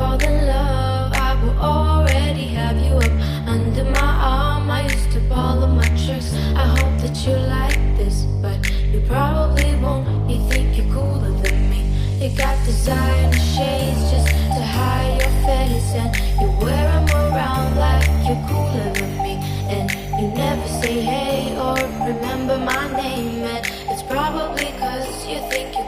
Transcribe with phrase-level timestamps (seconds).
[0.00, 3.14] fall in love, I will already have you up
[3.54, 4.70] under my arm.
[4.70, 6.32] I used to follow my tricks.
[6.62, 8.58] I hope that you like this, but
[8.92, 10.06] you probably won't.
[10.30, 11.82] You think you're cooler than me.
[12.20, 16.10] You got designer shades just to hide your face, and
[16.40, 19.34] you wear 'em around like you're cooler than me.
[19.74, 19.86] And
[20.18, 21.76] you never say hey or
[22.10, 25.79] remember my name, and it's probably 'cause you think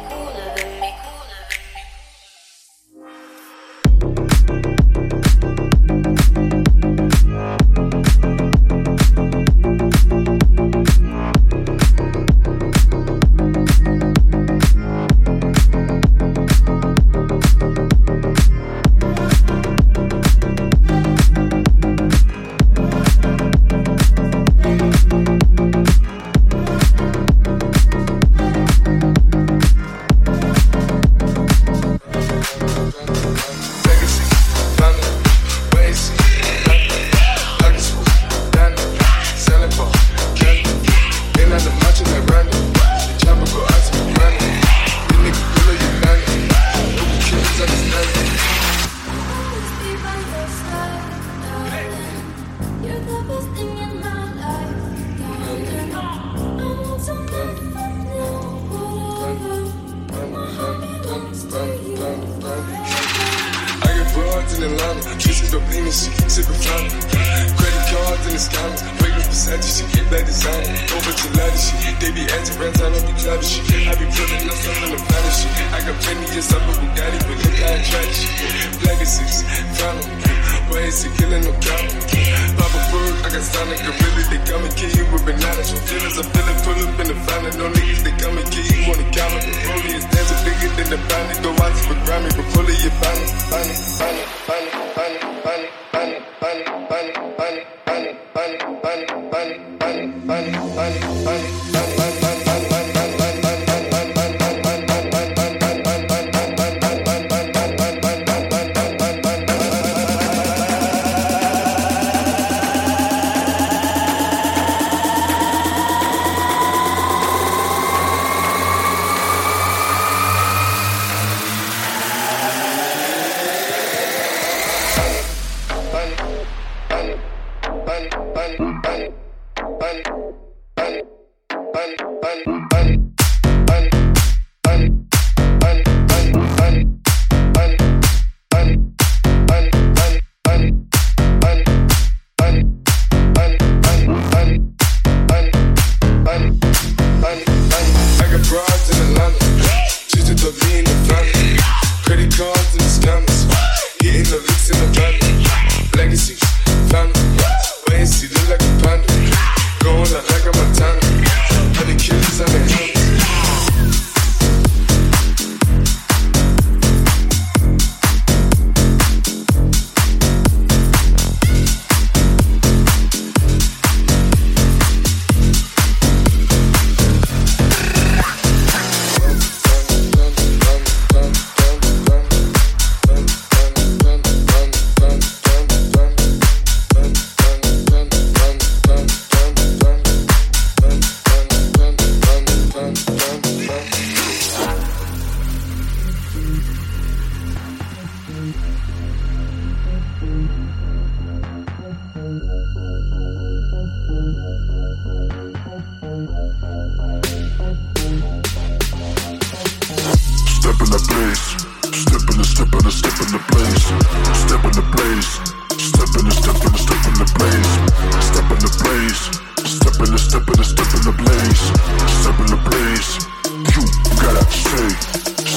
[132.46, 132.61] Bye.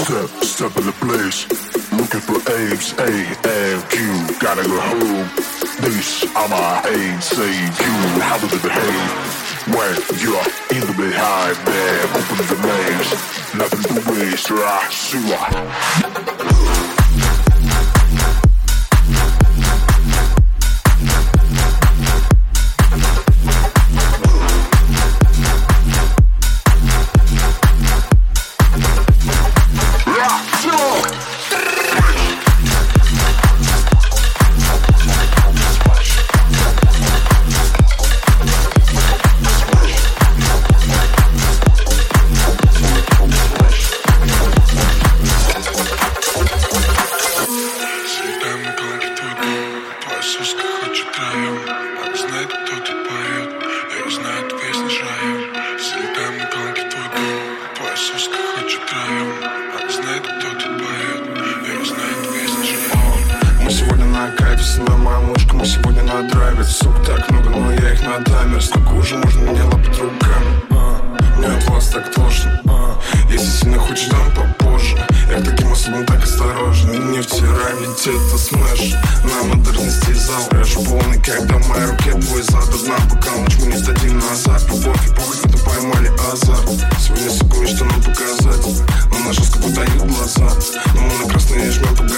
[0.06, 1.50] Step, step in the place.
[1.92, 4.38] Looking for aims, A and Q.
[4.40, 5.28] Gotta go home.
[5.82, 7.26] These are my aims.
[7.26, 9.10] Say you, how does it behave?
[9.74, 10.46] When you're
[10.78, 13.10] in the behind there, open the names.
[13.56, 16.35] Nothing to waste, right?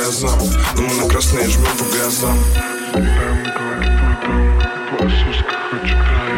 [0.08, 0.40] глазам
[0.76, 2.38] Но мы на красные жмем по газам
[5.02, 5.10] Я
[5.70, 6.37] хочу края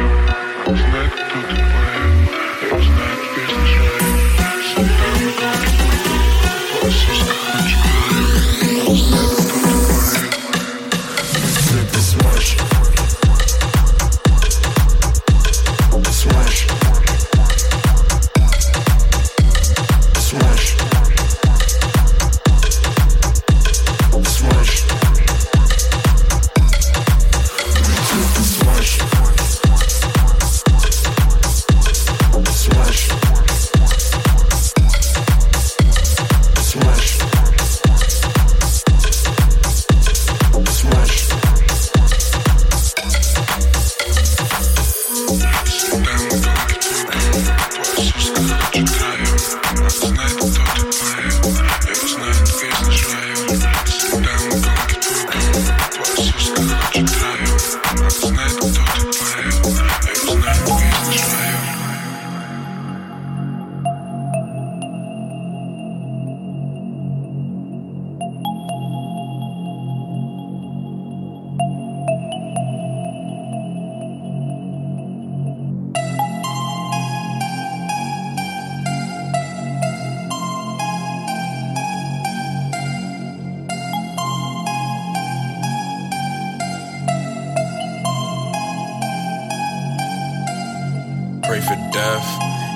[91.49, 92.27] pray for death,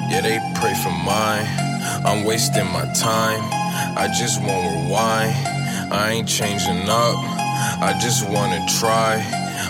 [0.09, 1.45] yeah, they pray for mine.
[2.09, 3.41] I'm wasting my time,
[3.95, 5.31] I just won't rewind.
[5.93, 7.21] I ain't changing up,
[7.85, 9.21] I just wanna try.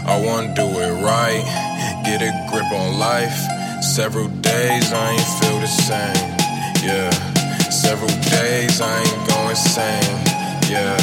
[0.08, 1.44] I wanna do it right,
[2.06, 3.36] get a grip on life.
[3.84, 6.30] Several days I ain't feel the same,
[6.88, 7.12] yeah.
[7.70, 10.16] Several days I ain't going sane,
[10.72, 10.96] yeah.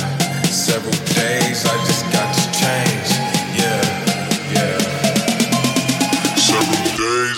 [0.48, 3.29] Several days I just got to change,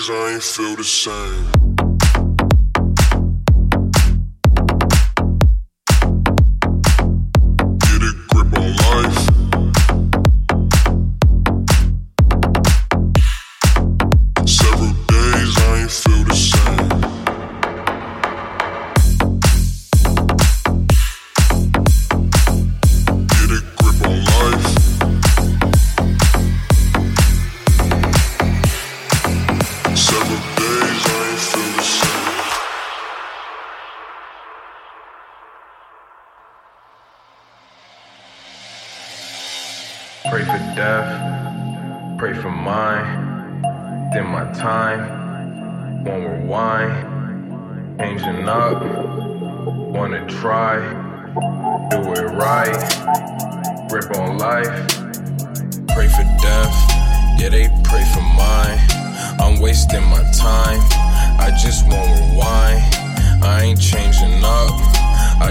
[0.03, 1.82] days I ain't feel the same.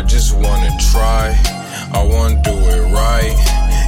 [0.02, 1.30] I just wanna try.
[1.94, 3.38] I wanna do it right,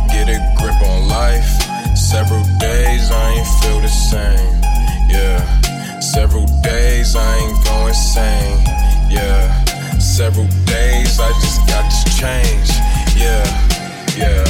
[0.06, 1.50] get a grip on life.
[1.96, 4.62] Several days I ain't feel the same,
[5.10, 5.42] yeah.
[5.98, 8.62] Several days I ain't going sane,
[9.10, 9.64] yeah.
[9.98, 12.70] Several days I just got to change,
[13.18, 13.42] yeah,
[14.14, 14.44] yeah.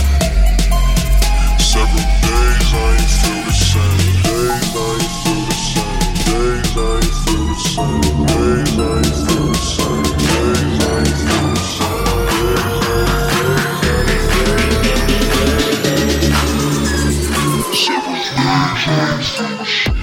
[1.56, 4.20] Several days I ain't feel the same.
[4.20, 6.28] Days I ain't feel the same.
[6.28, 8.04] Days I ain't feel the same.
[8.04, 8.84] Days I ain't feel the same.
[8.84, 11.53] Days I ain't feel the same.
[18.84, 19.93] change.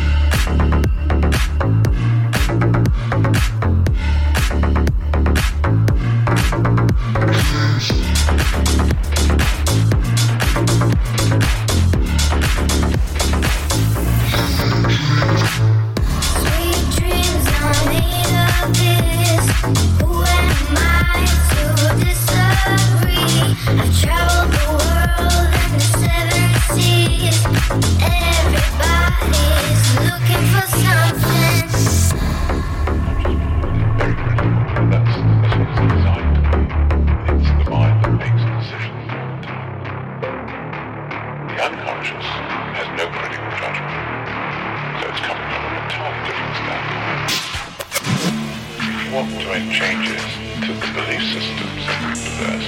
[49.11, 50.23] Want to make changes
[50.61, 52.63] to the belief systems that we possess,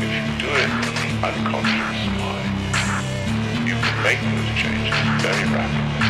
[0.00, 2.48] if you do it in the unconscious mind,
[3.68, 6.00] you can make those changes very rapidly.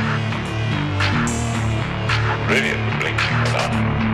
[2.47, 4.10] Really at the blinking of an eye.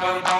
[0.00, 0.35] bum bum bum.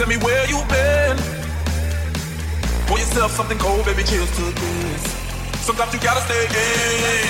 [0.00, 1.18] Tell me where you been.
[2.86, 5.02] Pour yourself something cold, baby, chills to this.
[5.60, 7.29] Sometimes you gotta stay in.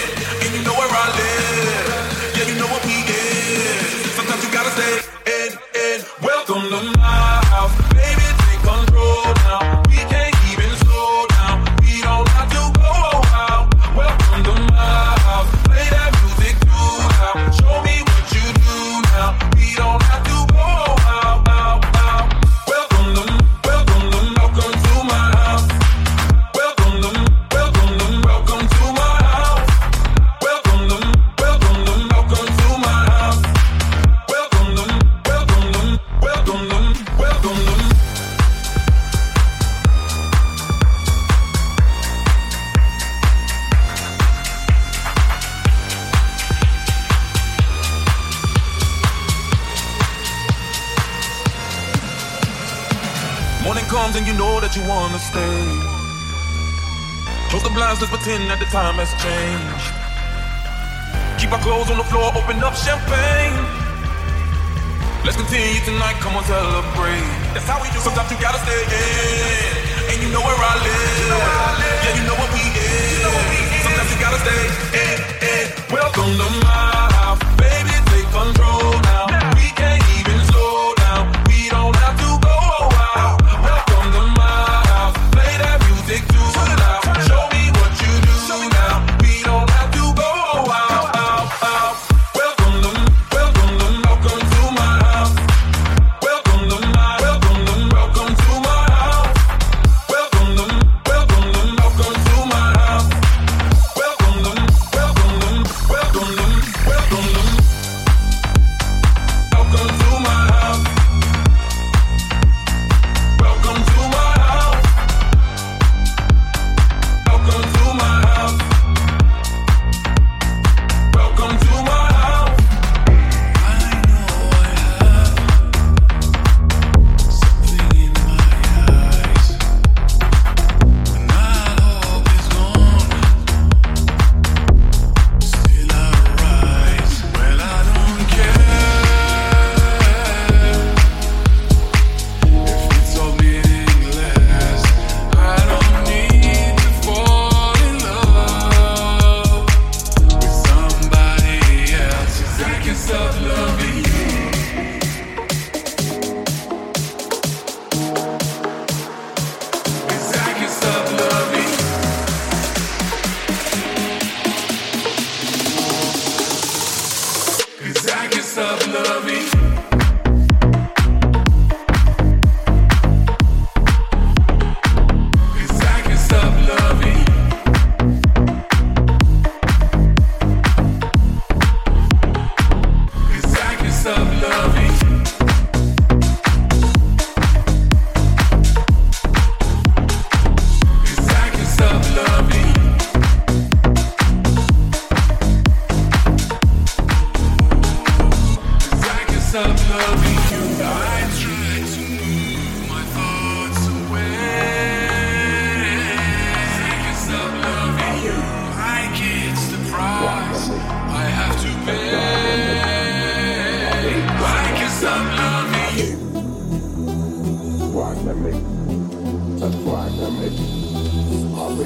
[58.30, 59.90] pretend that the time has changed.
[61.42, 63.58] Keep our clothes on the floor, open up champagne.
[65.26, 67.26] Let's continue tonight, come on, celebrate.
[67.50, 67.98] That's how we do.
[67.98, 71.10] Sometimes you gotta stay in, and you know where I live.
[71.18, 71.98] You know where I live.
[72.06, 73.18] Yeah, you know what we is.
[73.18, 73.82] You know what we is.
[73.82, 74.62] Sometimes you gotta stay
[74.94, 75.18] in,
[75.50, 75.66] in.
[75.90, 76.86] Welcome to my
[77.18, 79.19] house, baby, take control now.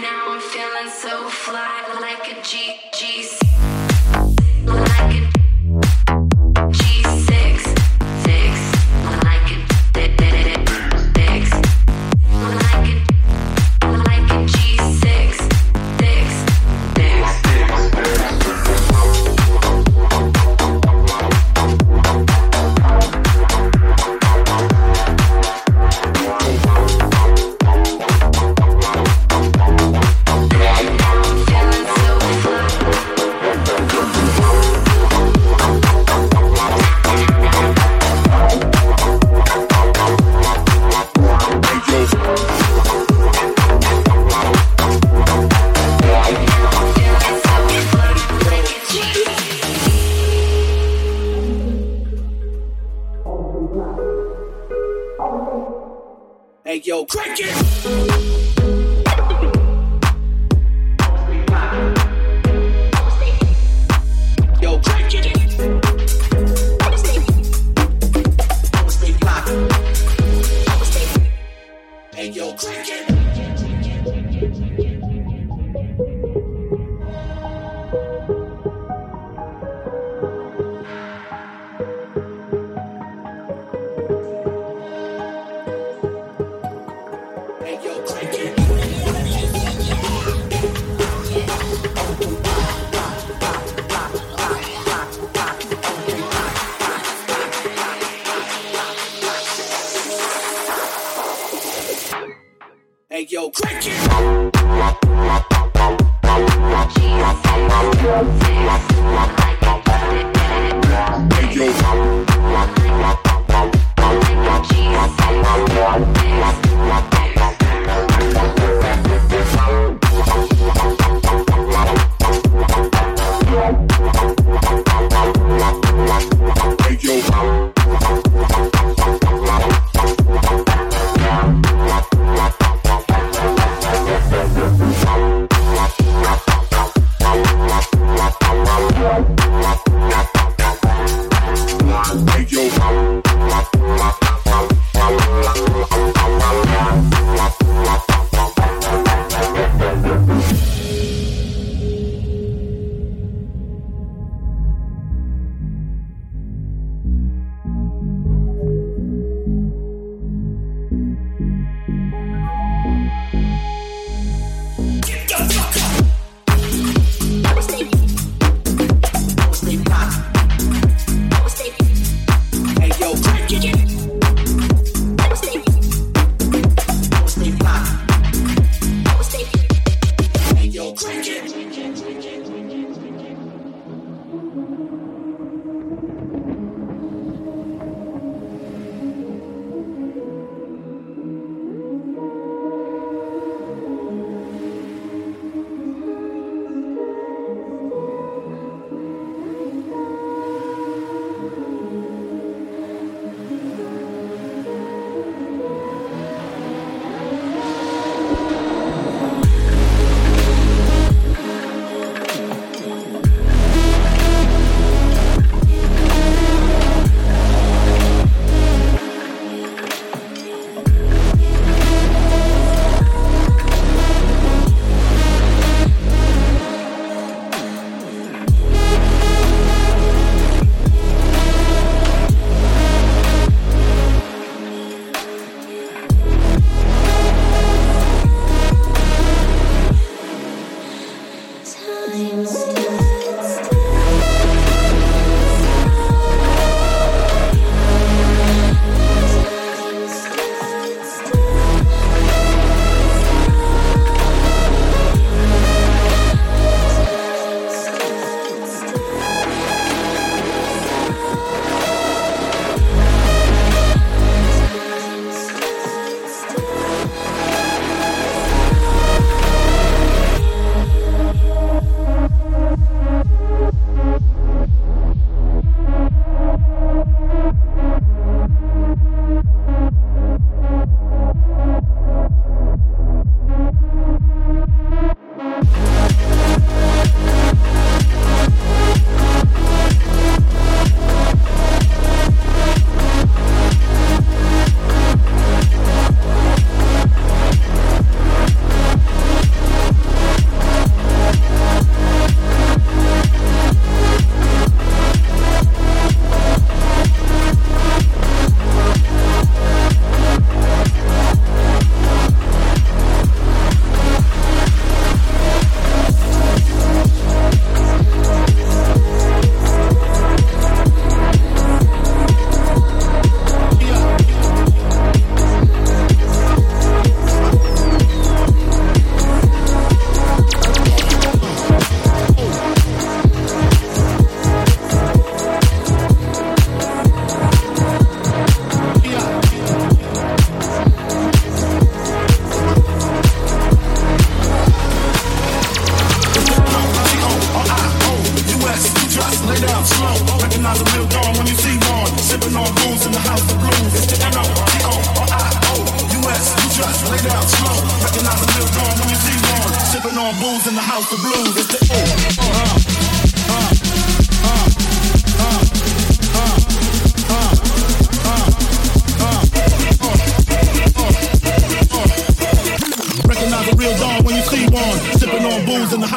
[0.00, 3.75] Now I'm feeling so fly like a G G C.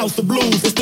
[0.01, 0.78] It's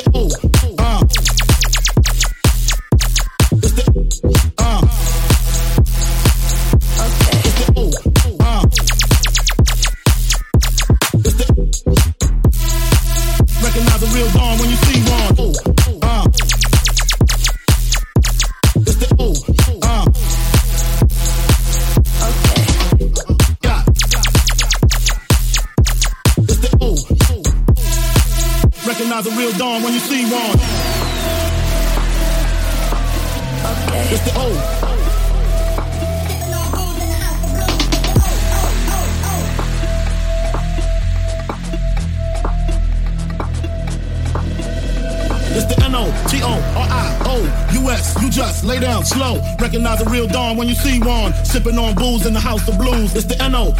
[51.48, 53.16] Sipping on booze in the house of blues.
[53.16, 53.78] It's the N-O-T-O-R-I-O-U-S.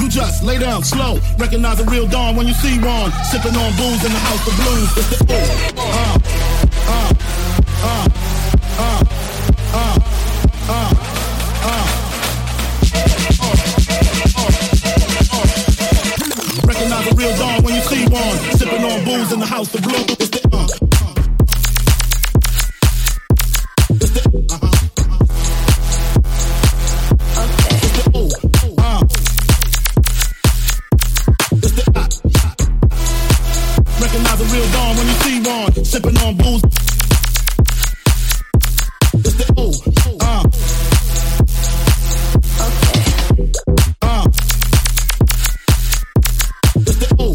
[0.00, 1.18] You just lay down slow.
[1.38, 3.10] Recognize a real dawn when you see one.
[3.24, 4.96] Sipping on booze in the house of blues.
[4.96, 6.15] It's the O.
[35.96, 36.62] Sipping on booze.
[39.14, 39.72] It's the O.
[40.20, 40.44] Uh.
[44.02, 44.28] Uh.
[46.76, 47.32] It's the O.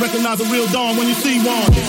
[0.00, 1.81] Recognize a real dawn when you see one.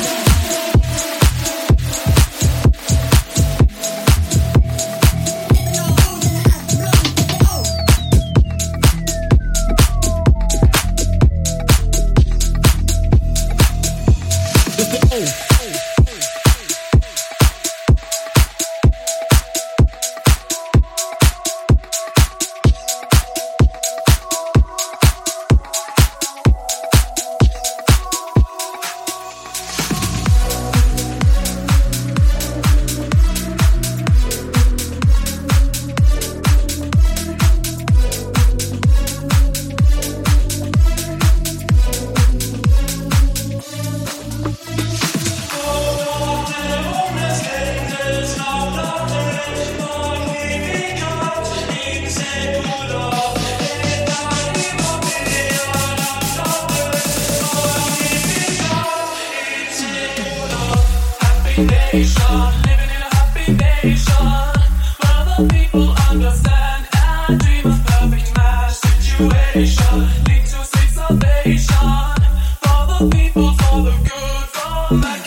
[73.46, 75.23] Thank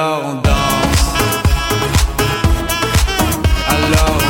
[0.00, 1.14] Alors on danse.
[3.68, 4.29] Alors